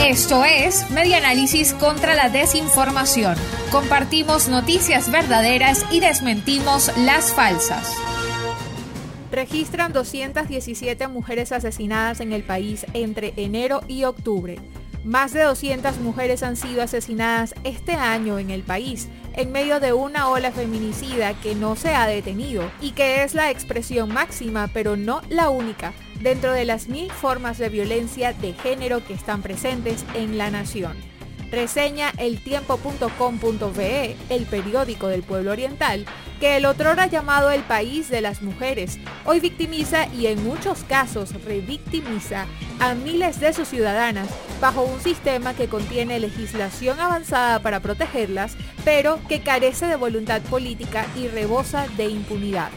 Esto 0.00 0.44
es 0.44 0.90
Media 0.90 1.18
Análisis 1.18 1.74
contra 1.74 2.14
la 2.14 2.28
Desinformación. 2.28 3.36
Compartimos 3.70 4.48
noticias 4.48 5.10
verdaderas 5.10 5.84
y 5.90 6.00
desmentimos 6.00 6.90
las 6.98 7.34
falsas. 7.34 7.94
Registran 9.30 9.92
217 9.92 11.08
mujeres 11.08 11.52
asesinadas 11.52 12.20
en 12.20 12.32
el 12.32 12.44
país 12.44 12.86
entre 12.94 13.34
enero 13.36 13.82
y 13.86 14.04
octubre. 14.04 14.58
Más 15.04 15.34
de 15.34 15.42
200 15.42 15.98
mujeres 15.98 16.42
han 16.42 16.56
sido 16.56 16.82
asesinadas 16.82 17.54
este 17.64 17.92
año 17.92 18.38
en 18.38 18.50
el 18.50 18.62
país, 18.62 19.08
en 19.34 19.52
medio 19.52 19.80
de 19.80 19.92
una 19.92 20.28
ola 20.30 20.50
feminicida 20.50 21.34
que 21.34 21.54
no 21.54 21.76
se 21.76 21.94
ha 21.94 22.06
detenido 22.06 22.70
y 22.80 22.92
que 22.92 23.22
es 23.22 23.34
la 23.34 23.50
expresión 23.50 24.12
máxima, 24.12 24.70
pero 24.72 24.96
no 24.96 25.20
la 25.28 25.50
única, 25.50 25.92
dentro 26.24 26.52
de 26.52 26.64
las 26.64 26.88
mil 26.88 27.12
formas 27.12 27.58
de 27.58 27.68
violencia 27.68 28.32
de 28.32 28.54
género 28.54 29.06
que 29.06 29.12
están 29.12 29.42
presentes 29.42 30.04
en 30.14 30.38
la 30.38 30.50
nación. 30.50 30.96
Reseña 31.52 32.10
eltiempo.com.be, 32.16 34.16
el 34.30 34.46
periódico 34.46 35.06
del 35.06 35.22
pueblo 35.22 35.52
oriental, 35.52 36.06
que 36.40 36.56
el 36.56 36.64
otrora 36.64 37.06
llamado 37.06 37.50
el 37.50 37.62
país 37.62 38.08
de 38.08 38.22
las 38.22 38.42
mujeres, 38.42 38.98
hoy 39.26 39.38
victimiza 39.38 40.08
y 40.08 40.26
en 40.26 40.42
muchos 40.42 40.82
casos 40.84 41.32
revictimiza 41.44 42.46
a 42.80 42.94
miles 42.94 43.38
de 43.38 43.52
sus 43.52 43.68
ciudadanas 43.68 44.28
bajo 44.60 44.82
un 44.82 45.00
sistema 45.00 45.54
que 45.54 45.68
contiene 45.68 46.18
legislación 46.18 46.98
avanzada 46.98 47.60
para 47.60 47.80
protegerlas, 47.80 48.56
pero 48.84 49.20
que 49.28 49.42
carece 49.42 49.86
de 49.86 49.96
voluntad 49.96 50.40
política 50.42 51.06
y 51.14 51.28
rebosa 51.28 51.86
de 51.98 52.06
impunidad. 52.06 52.70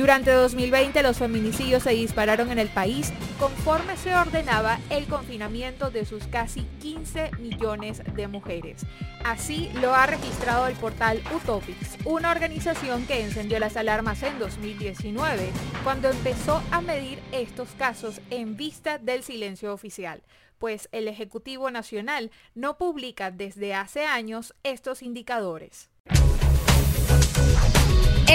Durante 0.00 0.30
2020 0.30 1.02
los 1.02 1.18
feminicidios 1.18 1.82
se 1.82 1.90
dispararon 1.90 2.50
en 2.50 2.58
el 2.58 2.70
país 2.70 3.12
conforme 3.38 3.98
se 3.98 4.14
ordenaba 4.14 4.78
el 4.88 5.04
confinamiento 5.04 5.90
de 5.90 6.06
sus 6.06 6.26
casi 6.26 6.62
15 6.80 7.32
millones 7.38 8.02
de 8.14 8.26
mujeres. 8.26 8.86
Así 9.24 9.68
lo 9.82 9.94
ha 9.94 10.06
registrado 10.06 10.68
el 10.68 10.74
portal 10.76 11.22
Utopics, 11.36 11.98
una 12.06 12.30
organización 12.30 13.06
que 13.06 13.22
encendió 13.22 13.58
las 13.58 13.76
alarmas 13.76 14.22
en 14.22 14.38
2019 14.38 15.50
cuando 15.84 16.08
empezó 16.08 16.62
a 16.70 16.80
medir 16.80 17.18
estos 17.32 17.68
casos 17.72 18.22
en 18.30 18.56
vista 18.56 18.96
del 18.96 19.22
silencio 19.22 19.70
oficial, 19.74 20.22
pues 20.58 20.88
el 20.92 21.08
Ejecutivo 21.08 21.70
Nacional 21.70 22.30
no 22.54 22.78
publica 22.78 23.30
desde 23.30 23.74
hace 23.74 24.06
años 24.06 24.54
estos 24.62 25.02
indicadores. 25.02 25.90